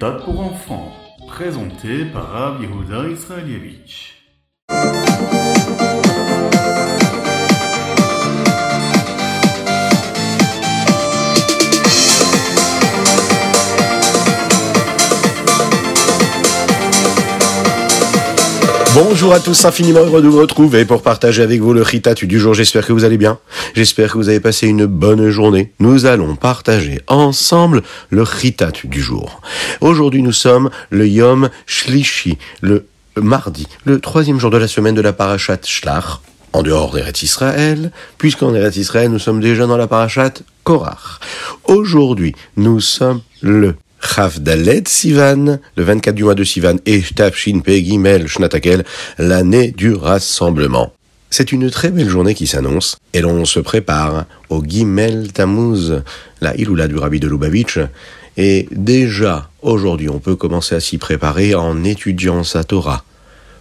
[0.00, 0.92] Ritat pour enfants,
[1.26, 4.09] présenté par Rav Yehuda Israelievich.
[19.02, 22.38] Bonjour à tous, infiniment heureux de vous retrouver pour partager avec vous le Ritat du
[22.38, 22.52] jour.
[22.52, 23.38] J'espère que vous allez bien.
[23.74, 25.72] J'espère que vous avez passé une bonne journée.
[25.80, 29.40] Nous allons partager ensemble le Ritat du jour.
[29.80, 35.00] Aujourd'hui, nous sommes le Yom Shlishi, le mardi, le troisième jour de la semaine de
[35.00, 36.20] la Parashat Shlach,
[36.52, 41.20] en dehors d'Eretz Israël, puisqu'en Eretz Israël, nous sommes déjà dans la Parashat Korach.
[41.64, 48.26] Aujourd'hui, nous sommes le Chavdalet Sivan, le 24 du mois de Sivan, et Tafshin Pegimel
[48.26, 48.84] Shnatakel,
[49.18, 50.92] l'année du rassemblement.
[51.30, 56.02] C'est une très belle journée qui s'annonce, et l'on se prépare au Gimel Tammuz,
[56.40, 57.78] la Iloula du Rabbi de Lubavitch,
[58.36, 63.04] et déjà, aujourd'hui, on peut commencer à s'y préparer en étudiant sa Torah.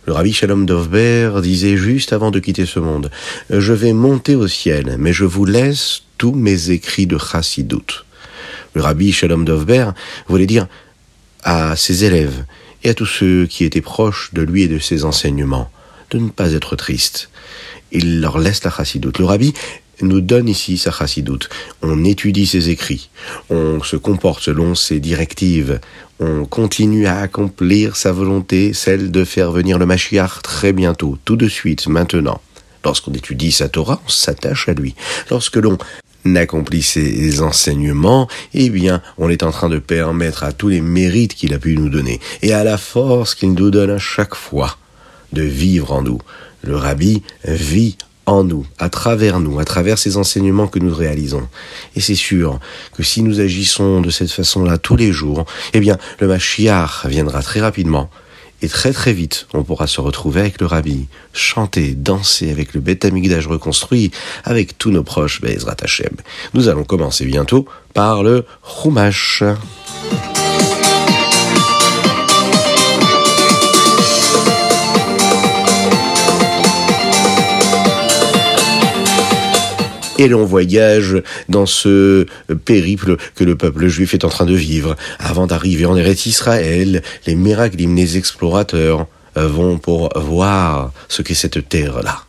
[0.05, 3.11] Le Rabbi Shalom Dovber disait juste avant de quitter ce monde,
[3.51, 8.05] je vais monter au ciel, mais je vous laisse tous mes écrits de Chassidut
[8.73, 9.89] le rabbi Shalom Dovber
[10.27, 10.67] voulait dire
[11.43, 12.45] à ses élèves
[12.83, 15.69] et à tous ceux qui étaient proches de lui et de ses enseignements
[16.11, 17.29] de ne pas être tristes.
[17.91, 19.19] Il leur laisse la chassidoute.
[19.19, 19.53] Le rabbi
[20.01, 21.49] nous donne ici sa chassidoute.
[21.81, 23.09] On étudie ses écrits,
[23.49, 25.79] on se comporte selon ses directives,
[26.19, 31.35] on continue à accomplir sa volonté, celle de faire venir le Mashiach très bientôt, tout
[31.35, 32.41] de suite, maintenant.
[32.85, 34.95] Lorsqu'on étudie sa Torah, on s'attache à lui.
[35.29, 35.77] Lorsque l'on
[36.33, 41.33] n'accomplit ses enseignements, eh bien, on est en train de permettre à tous les mérites
[41.33, 44.77] qu'il a pu nous donner et à la force qu'il nous donne à chaque fois
[45.33, 46.19] de vivre en nous.
[46.63, 51.47] Le rabbi vit en nous, à travers nous, à travers ces enseignements que nous réalisons.
[51.95, 52.59] Et c'est sûr
[52.93, 57.41] que si nous agissons de cette façon-là tous les jours, eh bien, le Mashiach viendra
[57.41, 58.09] très rapidement
[58.61, 62.81] et très très vite, on pourra se retrouver avec le rabbi, chanter, danser avec le
[62.81, 64.11] Beth Amikdash reconstruit,
[64.43, 66.15] avec tous nos proches Bezrat Hashem.
[66.53, 69.43] Nous allons commencer bientôt par le Chumash.
[80.19, 82.27] Et l'on voyage dans ce
[82.65, 84.95] périple que le peuple juif est en train de vivre.
[85.17, 91.69] Avant d'arriver en Eretz Israël, les miracles, les explorateurs vont pour voir ce qu'est cette
[91.69, 92.25] terre-là.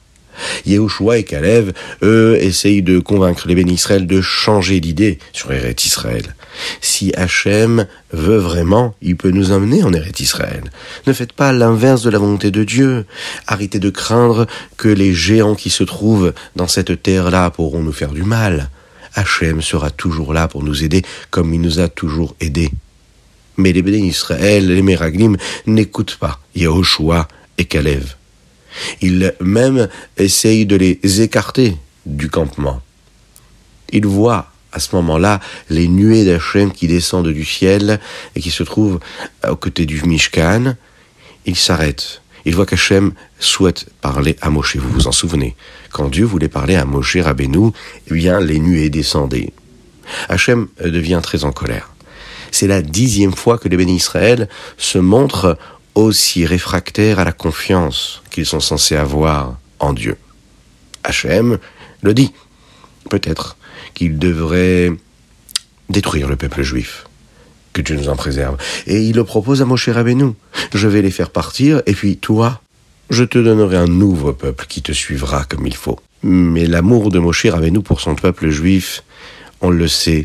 [0.66, 5.84] Yehoshua et Kalev, eux, essayent de convaincre les bénis Israël de changer d'idée sur Eretz
[5.84, 6.34] Israël.
[6.80, 10.64] Si Hachem veut vraiment, il peut nous emmener en Eretz Israël.
[11.06, 13.06] Ne faites pas l'inverse de la volonté de Dieu.
[13.46, 14.46] Arrêtez de craindre
[14.76, 18.70] que les géants qui se trouvent dans cette terre-là pourront nous faire du mal.
[19.14, 22.70] Hachem sera toujours là pour nous aider comme il nous a toujours aidés.
[23.56, 25.36] Mais les bénis Israël, les Meraglim,
[25.66, 27.28] n'écoutent pas Yehoshua
[27.58, 28.14] et Kalev.
[29.00, 32.80] Il même essaye de les écarter du campement.
[33.92, 38.00] Il voit à ce moment-là les nuées d'Hachem qui descendent du ciel
[38.34, 39.00] et qui se trouvent
[39.48, 40.76] aux côtés du Mishkan.
[41.46, 42.22] Il s'arrête.
[42.44, 44.76] Il voit qu'Hachem souhaite parler à Moshe.
[44.76, 45.56] Vous vous en souvenez
[45.90, 47.72] Quand Dieu voulait parler à Moshe Rabbeinu,
[48.08, 49.52] eh bien, les nuées descendaient.
[50.28, 51.90] Hachem devient très en colère.
[52.50, 55.56] C'est la dixième fois que les bénis Israël se montrent
[55.94, 60.16] aussi réfractaires à la confiance qu'ils sont censés avoir en Dieu.
[61.04, 61.58] Hachem
[62.02, 62.32] le dit.
[63.08, 63.56] Peut-être
[64.00, 64.90] qu'il devrait
[65.90, 67.04] détruire le peuple juif.
[67.74, 68.56] Que Dieu nous en préserve.
[68.86, 70.32] Et il le propose à Moshe Rabbeinu.
[70.72, 72.62] Je vais les faire partir, et puis toi,
[73.10, 76.00] je te donnerai un nouveau peuple qui te suivra comme il faut.
[76.22, 79.02] Mais l'amour de Moshe Rabbeinu pour son peuple juif,
[79.60, 80.24] on le sait,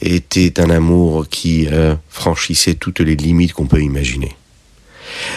[0.00, 4.34] était un amour qui euh, franchissait toutes les limites qu'on peut imaginer.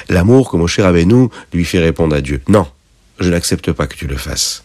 [0.10, 2.42] L'amour que Moshe Rabbeinu lui fait répondre à Dieu.
[2.48, 2.66] Non,
[3.20, 4.64] je n'accepte pas que tu le fasses.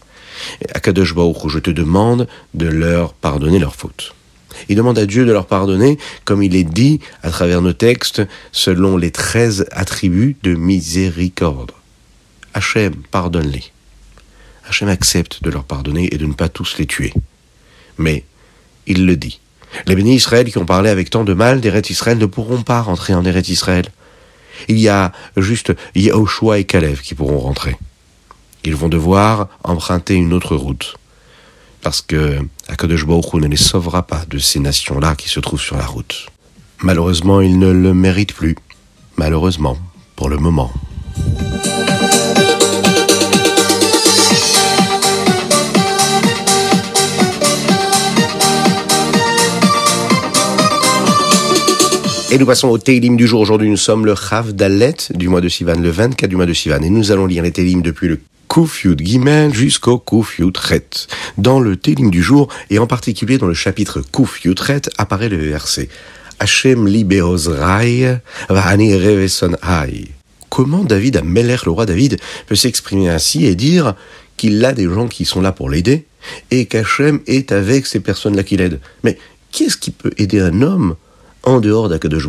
[0.75, 4.14] À Kadosh Baruch je te demande de leur pardonner leurs fautes.
[4.69, 8.23] Il demande à Dieu de leur pardonner, comme il est dit à travers nos textes,
[8.53, 11.73] selon les treize attributs de miséricorde.
[12.55, 13.64] Hachem, pardonne-les.
[14.69, 17.12] Hachem accepte de leur pardonner et de ne pas tous les tuer.
[17.99, 18.25] Mais,
[18.87, 19.41] il le dit.
[19.87, 22.81] Les bénis Israël qui ont parlé avec tant de mal d'Eret Israël ne pourront pas
[22.81, 23.87] rentrer en Eret Israël.
[24.69, 27.76] Il y a juste Yahushua et Kalev qui pourront rentrer.
[28.66, 30.96] Ils vont devoir emprunter une autre route.
[31.82, 35.76] Parce que Akadosh Baruch ne les sauvera pas de ces nations-là qui se trouvent sur
[35.76, 36.28] la route.
[36.82, 38.56] Malheureusement, ils ne le méritent plus.
[39.19, 39.76] Malheureusement,
[40.16, 40.72] pour le moment.
[52.31, 53.43] Et nous passons au Télim du jour.
[53.43, 56.55] Aujourd'hui, nous sommes le Chav Dalet du mois de Sivan, le 24 du mois de
[56.55, 56.82] Sivan.
[56.82, 58.19] Et nous allons lire les Télim depuis le
[58.55, 61.09] Kufyut Gimel jusqu'au Kufyut Ret.
[61.39, 65.39] Dans le Télim du jour, et en particulier dans le chapitre Kufyut Ret, apparaît le
[65.39, 65.89] verset
[66.39, 70.05] Hashem libeozrai va'ani reveson hai.
[70.51, 73.97] Comment David, Ameler, le roi David, peut s'exprimer ainsi et dire
[74.37, 76.05] qu'il a des gens qui sont là pour l'aider
[76.53, 78.79] et qu'Hachem est avec ces personnes-là qui l'aident?
[79.03, 79.19] Mais
[79.50, 80.95] qui est-ce qui peut aider un homme
[81.43, 82.29] en dehors d'Akadosh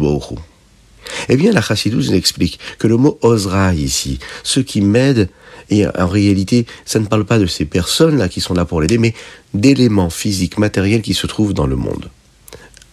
[1.30, 5.30] Eh bien, la Chassidus nous explique que le mot Ozra ici, ceux qui m'aident,
[5.70, 8.98] et en réalité, ça ne parle pas de ces personnes-là qui sont là pour l'aider,
[8.98, 9.14] mais
[9.54, 12.10] d'éléments physiques, matériels qui se trouvent dans le monde.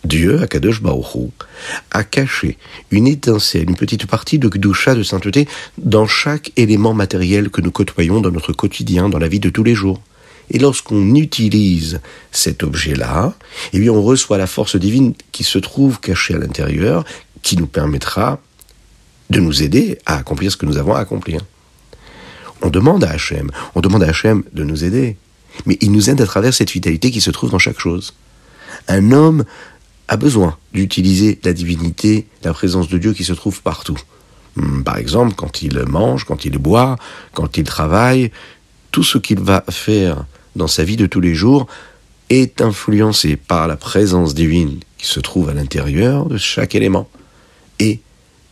[0.04, 1.30] Dieu, Akadosh Baruch
[1.92, 2.58] a caché
[2.90, 5.46] une étincelle, une petite partie de Gdusha, de sainteté,
[5.78, 9.62] dans chaque élément matériel que nous côtoyons dans notre quotidien, dans la vie de tous
[9.62, 10.00] les jours.
[10.50, 12.00] Et lorsqu'on utilise
[12.32, 13.32] cet objet-là,
[13.72, 17.04] eh bien, on reçoit la force divine qui se trouve cachée à l'intérieur,
[17.42, 18.40] qui nous permettra
[19.30, 21.40] de nous aider à accomplir ce que nous avons à accomplir.
[22.62, 25.16] On demande à Hachem, on demande à Hachem de nous aider,
[25.66, 28.14] mais il nous aide à travers cette vitalité qui se trouve dans chaque chose.
[28.88, 29.44] Un homme
[30.08, 33.98] a besoin d'utiliser la divinité, la présence de Dieu qui se trouve partout.
[34.56, 36.96] Hmm, par exemple, quand il mange, quand il boit,
[37.32, 38.30] quand il travaille,
[38.90, 40.24] tout ce qu'il va faire
[40.54, 41.66] dans sa vie de tous les jours
[42.30, 47.08] est influencé par la présence divine qui se trouve à l'intérieur de chaque élément.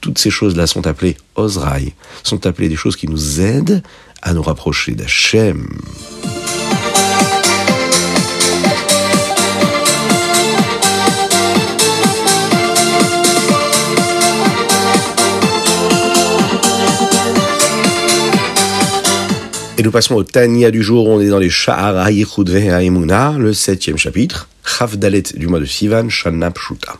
[0.01, 1.93] Toutes ces choses-là sont appelées Ozraï,
[2.23, 3.83] sont appelées des choses qui nous aident
[4.23, 5.67] à nous rapprocher d'Hachem.
[19.81, 23.55] Et nous passons au Tania du jour, on est dans les Sha'ara Yichud Ha'emuna, le
[23.55, 26.99] septième chapitre, Chavdalet du mois de Sivan, Shana Pshuta.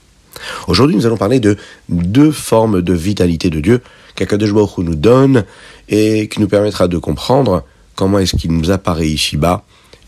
[0.69, 1.57] Aujourd'hui, nous allons parler de
[1.89, 3.81] deux formes de vitalité de Dieu
[4.15, 5.45] qu'Akadosh nous donne
[5.89, 7.65] et qui nous permettra de comprendre
[7.95, 9.65] comment est-ce qu'il nous apparaît ici-bas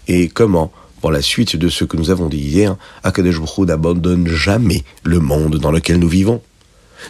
[0.08, 4.82] et comment, pour la suite de ce que nous avons dit hier, Akadosh n'abandonne jamais
[5.02, 6.40] le monde dans lequel nous vivons.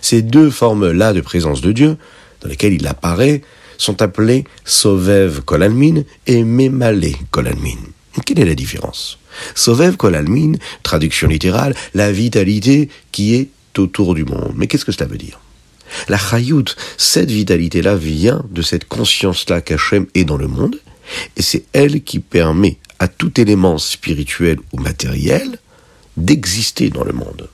[0.00, 1.96] Ces deux formes-là de présence de Dieu,
[2.40, 3.42] dans lesquelles il apparaît,
[3.78, 7.78] sont appelés Sovev Kolalmin et Memale Kolalmin.
[8.24, 9.18] Quelle est la différence?
[9.54, 10.52] Sovev Kolalmin,
[10.82, 13.48] traduction littérale, la vitalité qui est
[13.78, 14.52] autour du monde.
[14.56, 15.40] Mais qu'est-ce que cela veut dire?
[16.08, 16.64] La Chayout,
[16.96, 20.80] cette vitalité-là vient de cette conscience-là qu'Hachem est dans le monde,
[21.36, 25.58] et c'est elle qui permet à tout élément spirituel ou matériel
[26.16, 27.48] d'exister dans le monde.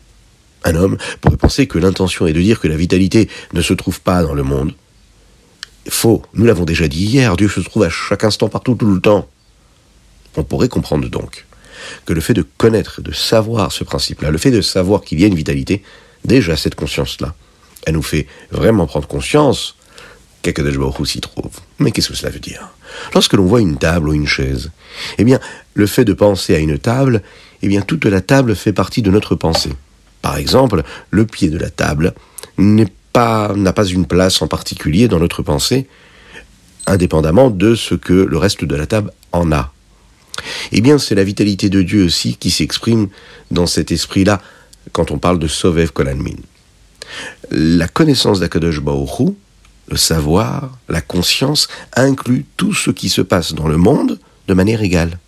[0.65, 4.01] Un homme pourrait penser que l'intention est de dire que la vitalité ne se trouve
[4.01, 4.75] pas dans le monde,
[5.89, 6.23] faux.
[6.35, 9.29] Nous l'avons déjà dit hier, Dieu se trouve à chaque instant, partout, tout le temps.
[10.37, 11.47] On pourrait comprendre donc
[12.07, 15.25] que le fait de connaître, de savoir ce principe-là, le fait de savoir qu'il y
[15.25, 15.83] a une vitalité,
[16.25, 17.35] déjà cette conscience-là,
[17.87, 19.77] elle nous fait vraiment prendre conscience
[20.43, 21.51] qu'Akadosh Baruch s'y trouve.
[21.79, 22.69] Mais qu'est-ce que cela veut dire?
[23.15, 24.71] Lorsque l'on voit une table ou une chaise,
[25.19, 25.41] eh bien,
[25.75, 27.23] le fait de penser à une table,
[27.63, 29.73] eh bien, toute la table fait partie de notre pensée.
[30.23, 32.15] Par exemple, le pied de la table
[32.57, 32.87] n'a
[33.73, 35.87] pas une place en particulier dans notre pensée,
[36.87, 39.73] indépendamment de ce que le reste de la table en a.
[40.73, 43.09] Eh bien, c'est la vitalité de Dieu aussi qui s'exprime
[43.51, 44.41] dans cet esprit-là
[44.93, 46.37] quand on parle de Sovev Kolanmin.
[47.51, 49.35] La connaissance d'Akadosh Baoru,
[49.89, 54.83] le savoir, la conscience, inclut tout ce qui se passe dans le monde de manière
[54.83, 55.19] égale.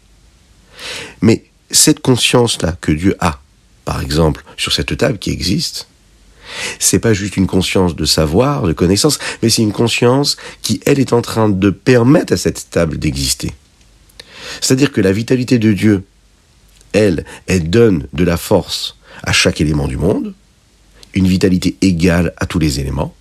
[1.20, 3.40] Mais cette conscience-là que Dieu a,
[3.84, 5.86] par exemple, sur cette table qui existe,
[6.78, 10.98] c'est pas juste une conscience de savoir, de connaissance, mais c'est une conscience qui, elle,
[10.98, 13.52] est en train de permettre à cette table d'exister.
[14.60, 16.04] C'est-à-dire que la vitalité de Dieu,
[16.92, 20.34] elle, elle donne de la force à chaque élément du monde,
[21.14, 23.14] une vitalité égale à tous les éléments,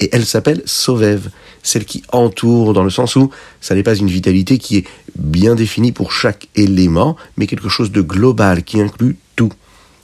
[0.00, 1.30] et elle s'appelle Sovev,
[1.62, 3.30] celle qui entoure dans le sens où
[3.60, 7.90] ça n'est pas une vitalité qui est bien définie pour chaque élément, mais quelque chose
[7.90, 9.52] de global qui inclut tout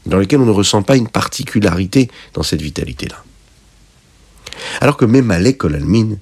[0.06, 3.22] dans lequel on ne ressent pas une particularité dans cette vitalité-là.
[4.80, 6.16] Alors que même Malek Olalmin,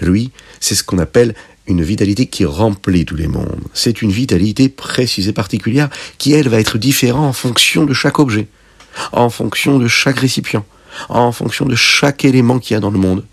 [0.00, 0.30] lui,
[0.60, 1.34] c'est ce qu'on appelle
[1.66, 3.60] une vitalité qui remplit tous les mondes.
[3.74, 8.18] C'est une vitalité précise et particulière qui, elle, va être différente en fonction de chaque
[8.18, 8.48] objet,
[9.12, 10.64] en fonction de chaque récipient,
[11.08, 13.24] en fonction de chaque élément qu'il y a dans le monde.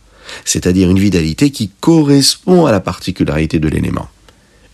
[0.43, 4.09] C'est-à-dire une vitalité qui correspond à la particularité de l'élément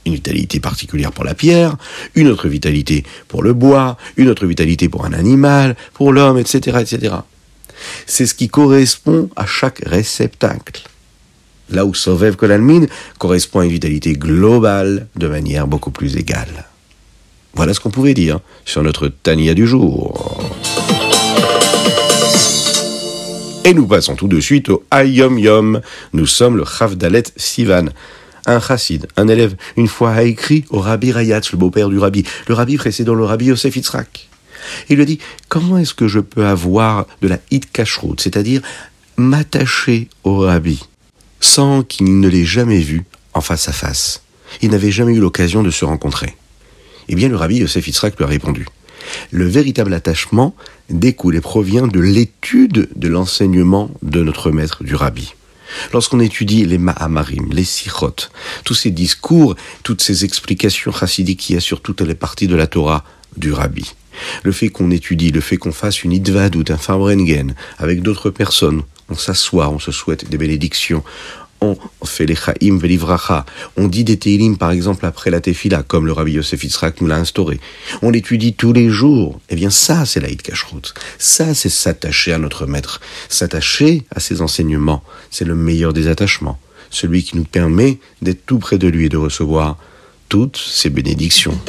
[0.05, 1.77] une vitalité particulière pour la pierre,
[2.15, 6.79] une autre vitalité pour le bois, une autre vitalité pour un animal, pour l'homme, etc.,
[6.81, 7.15] etc.
[8.05, 10.83] C'est ce qui correspond à chaque réceptacle.
[11.71, 12.85] Là où Sovev Kolalmin
[13.17, 16.65] correspond à une vitalité globale de manière beaucoup plus égale.
[17.53, 20.41] Voilà ce qu'on pouvait dire sur notre Tania du jour.
[23.63, 25.81] Et nous passons tout de suite au Ayom Yom.
[26.13, 27.85] Nous sommes le Chavdalet Sivan.
[28.47, 32.23] Un chassid, un élève, une fois a écrit au Rabbi Rayatz, le beau-père du Rabbi,
[32.47, 34.29] le Rabbi précédent le Rabbi Yosef Yitzhak.
[34.89, 38.61] Il lui dit, comment est-ce que je peux avoir de la hit kashrut, c'est-à-dire
[39.17, 40.81] m'attacher au Rabbi,
[41.41, 44.23] sans qu'il ne l'ait jamais vu en face à face
[44.61, 46.35] Il n'avait jamais eu l'occasion de se rencontrer.
[47.09, 48.65] Eh bien, le Rabbi Yosef Yitzhak lui a répondu,
[49.31, 50.55] le véritable attachement
[50.89, 55.33] découle et provient de l'étude de l'enseignement de notre maître du rabbi.
[55.93, 58.15] Lorsqu'on étudie les Mahamarim, les Sichot,
[58.65, 62.55] tous ces discours, toutes ces explications chassidiques qu'il y a sur toutes les parties de
[62.55, 63.05] la Torah
[63.37, 63.93] du rabbi,
[64.43, 68.29] le fait qu'on étudie, le fait qu'on fasse une idvad ou un farbrengen avec d'autres
[68.29, 71.03] personnes, on s'assoit, on se souhaite des bénédictions,
[71.61, 73.45] on fait les chaim velivracha,
[73.77, 77.07] on dit des teilim par exemple après la tefila, comme le rabbi Yosef Yitzhak nous
[77.07, 77.59] l'a instauré.
[78.01, 79.39] On l'étudie tous les jours.
[79.49, 80.93] Eh bien ça, c'est l'Aïd Kashrut.
[81.19, 82.99] Ça, c'est s'attacher à notre maître.
[83.29, 86.59] S'attacher à ses enseignements, c'est le meilleur des attachements.
[86.89, 89.77] Celui qui nous permet d'être tout près de lui et de recevoir
[90.29, 91.59] toutes ses bénédictions.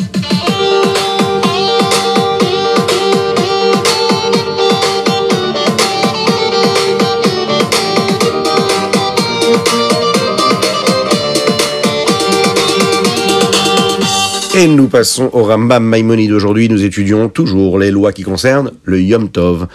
[14.54, 16.68] Et nous passons au Rambam Maïmonide d'aujourd'hui.
[16.68, 19.66] Nous étudions toujours les lois qui concernent le Yom Tov,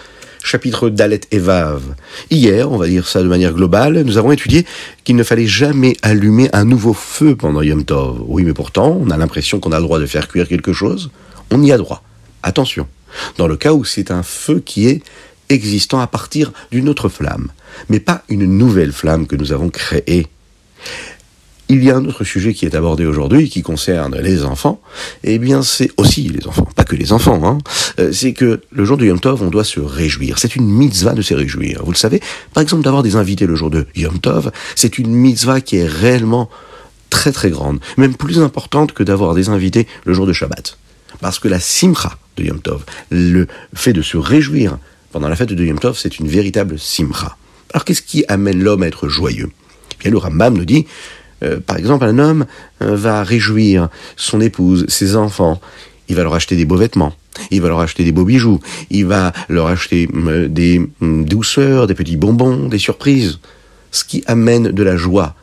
[0.44, 1.82] chapitre Dalet et Vav.
[2.30, 4.64] Hier, on va dire ça de manière globale, nous avons étudié
[5.02, 8.22] qu'il ne fallait jamais allumer un nouveau feu pendant Yom Tov.
[8.28, 11.10] Oui, mais pourtant, on a l'impression qu'on a le droit de faire cuire quelque chose.
[11.50, 12.04] On y a droit.
[12.44, 12.86] Attention.
[13.36, 15.02] Dans le cas où c'est un feu qui est
[15.48, 17.48] existant à partir d'une autre flamme,
[17.88, 20.28] mais pas une nouvelle flamme que nous avons créée.
[21.70, 24.80] Il y a un autre sujet qui est abordé aujourd'hui, qui concerne les enfants.
[25.22, 27.42] Eh bien, c'est aussi les enfants, pas que les enfants.
[27.44, 27.58] Hein.
[27.98, 30.38] Euh, c'est que le jour de Yom Tov, on doit se réjouir.
[30.38, 31.82] C'est une mitzvah de se réjouir.
[31.84, 32.22] Vous le savez,
[32.54, 35.86] par exemple, d'avoir des invités le jour de Yom Tov, c'est une mitzvah qui est
[35.86, 36.48] réellement
[37.10, 40.78] très très grande, même plus importante que d'avoir des invités le jour de Shabbat.
[41.20, 44.78] Parce que la simcha de Yom Tov, le fait de se réjouir
[45.12, 47.36] pendant la fête de Yom Tov, c'est une véritable simcha.
[47.74, 49.50] Alors qu'est-ce qui amène l'homme à être joyeux?
[49.92, 50.86] Eh Bien, le Rambam nous dit
[51.42, 52.46] euh, par exemple, un homme
[52.82, 55.60] euh, va réjouir son épouse, ses enfants,
[56.08, 57.12] il va leur acheter des beaux vêtements,
[57.50, 61.94] il va leur acheter des beaux bijoux, il va leur acheter euh, des douceurs, des
[61.94, 63.38] petits bonbons, des surprises.
[63.90, 65.34] Ce qui amène de la joie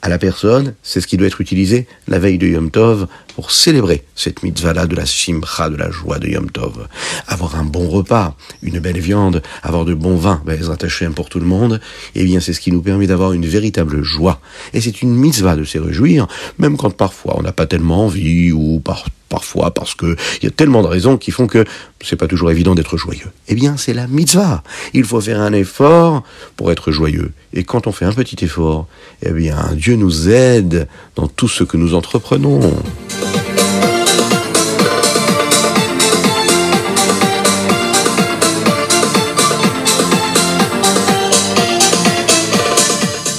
[0.00, 3.50] à la personne, c'est ce qui doit être utilisé la veille de Yom Tov pour
[3.50, 6.86] célébrer cette mitzvah-là de la simcha, de la joie de Yom Tov.
[7.26, 11.40] Avoir un bon repas, une belle viande, avoir de bons vins, ben, attachés pour tout
[11.40, 11.80] le monde,
[12.14, 14.40] eh bien c'est ce qui nous permet d'avoir une véritable joie.
[14.72, 16.26] Et c'est une mitzvah de se réjouir,
[16.58, 20.46] même quand parfois on n'a pas tellement envie ou par parfois parce que il y
[20.46, 21.64] a tellement de raisons qui font que
[22.02, 23.30] c'est pas toujours évident d'être joyeux.
[23.48, 24.62] Eh bien, c'est la mitzvah.
[24.92, 26.22] Il faut faire un effort
[26.56, 27.32] pour être joyeux.
[27.54, 28.86] Et quand on fait un petit effort,
[29.22, 30.86] eh bien, Dieu nous aide
[31.16, 32.60] dans tout ce que nous entreprenons.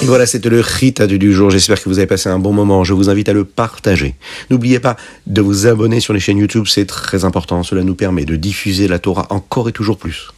[0.04, 1.50] Voilà, c'était le Rita du jour.
[1.50, 2.84] J'espère que vous avez passé un bon moment.
[2.84, 4.14] Je vous invite à le partager.
[4.50, 4.96] N'oubliez pas
[5.26, 7.62] de vous abonner sur les chaînes YouTube, c'est très important.
[7.62, 10.28] Cela nous permet de diffuser la Torah encore et toujours plus.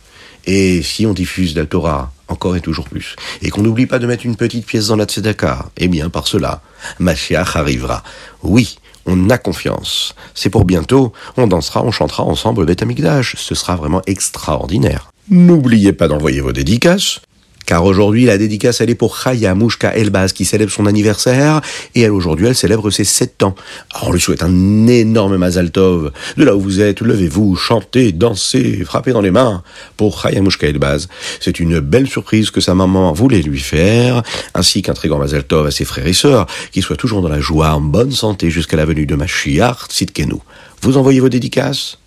[0.46, 4.06] Et si on diffuse la Torah encore et toujours plus, et qu'on n'oublie pas de
[4.06, 6.62] mettre une petite pièce dans la Tzedaka, eh bien par cela,
[7.00, 8.04] Mashiach arrivera.
[8.44, 10.14] Oui, on a confiance.
[10.34, 13.34] C'est pour bientôt, on dansera, on chantera ensemble le Beth Amikdash.
[13.36, 15.10] Ce sera vraiment extraordinaire.
[15.28, 17.20] N'oubliez pas d'envoyer vos dédicaces.
[17.66, 21.60] Car aujourd'hui, la dédicace, elle est pour Chaya Mouchka Elbaz, qui célèbre son anniversaire,
[21.96, 23.56] et elle, aujourd'hui, elle célèbre ses 7 ans.
[23.92, 26.12] Alors, on lui souhaite un énorme Mazal Tov.
[26.36, 29.64] De là où vous êtes, levez-vous, chantez, dansez, frappez dans les mains
[29.96, 31.08] pour Chaya Mouchka Elbaz.
[31.40, 34.22] C'est une belle surprise que sa maman voulait lui faire,
[34.54, 37.28] ainsi qu'un très grand Mazal Tov à ses frères et sœurs, qui soient toujours dans
[37.28, 40.36] la joie, en bonne santé jusqu'à la venue de Mashiach Tzidkenu.
[40.82, 41.98] Vous envoyez vos dédicaces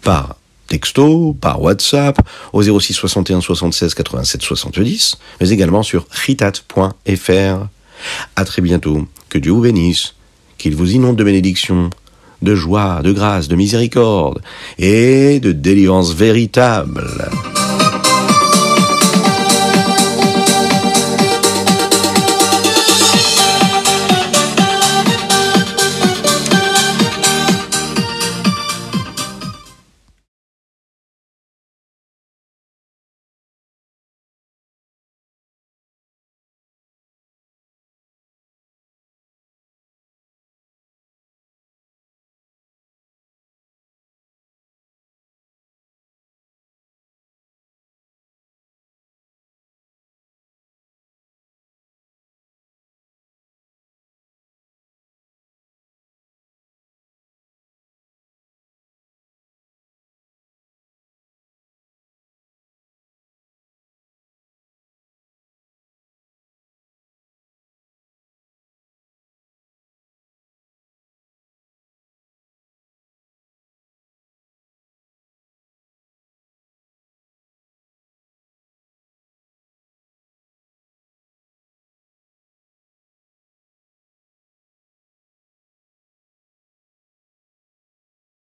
[0.00, 0.36] par
[0.66, 2.18] texto, par WhatsApp,
[2.52, 7.66] au 06 61 76 87 70, mais également sur chitat.fr.
[8.36, 9.06] À très bientôt.
[9.28, 10.14] Que Dieu vous bénisse,
[10.58, 11.90] qu'il vous inonde de bénédictions,
[12.42, 14.40] de joie, de grâce, de miséricorde
[14.78, 17.06] et de délivrance véritable.